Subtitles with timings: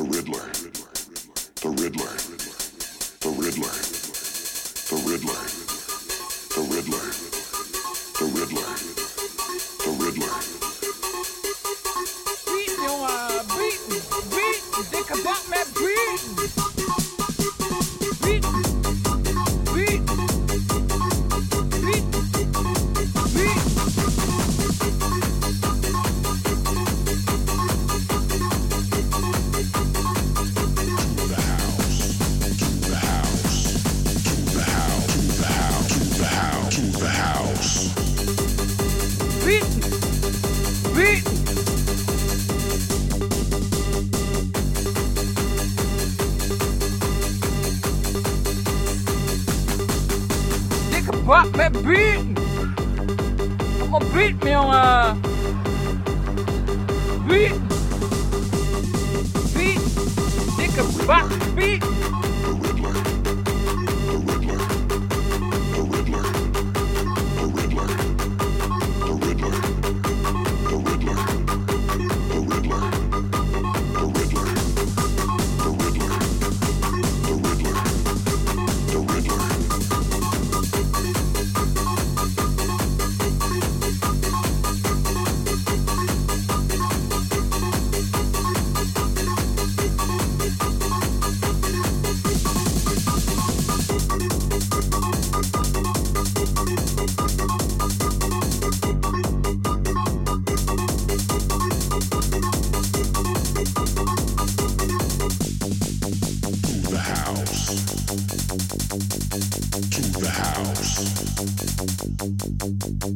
[0.00, 0.46] The Riddler.
[1.60, 2.14] The Riddler.
[3.20, 3.74] The Riddler.
[4.88, 5.42] The Riddler.
[6.56, 7.06] The Riddler.
[8.16, 8.70] The Riddler.
[9.84, 10.34] The Riddler.
[12.46, 13.80] Beat, jongen, uh, beat,
[14.32, 16.20] beat, dikke bak met beat.
[16.36, 16.59] Beat,
[51.30, 52.34] Wat met buiten?
[53.90, 55.29] Op buiten, jongen.
[107.30, 107.66] House.
[109.90, 110.96] To the house.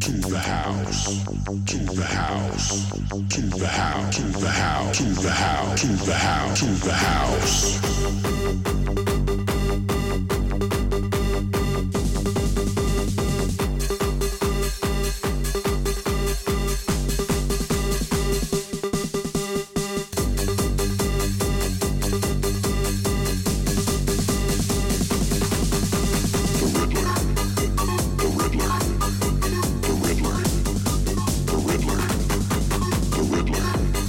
[0.00, 1.24] To the house.
[1.66, 2.90] To the house.
[3.28, 4.10] To the house.
[4.10, 4.98] To the house.
[4.98, 5.80] To the house.
[5.80, 6.60] To the house.
[6.60, 7.80] To the house.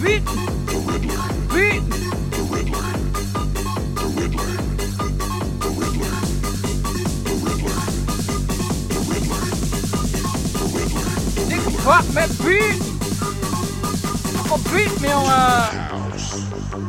[0.02, 1.22] Beat, The Riddler.
[1.54, 1.84] beat.
[2.32, 2.88] The Riddler.
[3.94, 4.52] The Riddler.
[4.82, 5.02] The Riddler.
[5.62, 6.16] The Riddler.
[7.24, 7.84] The Riddler.
[8.90, 9.00] The
[10.74, 11.06] Riddler.
[11.54, 11.84] Riddler.
[11.86, 12.82] bak met beat.
[14.50, 15.70] Kom beat me, jongen.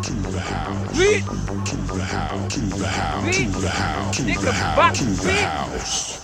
[0.02, 0.96] To the house.
[0.96, 1.24] Beat.
[1.64, 2.54] To the house.
[2.54, 3.36] To the house.
[3.36, 4.16] To the house.
[4.16, 4.98] To the house.
[4.98, 6.21] To the house.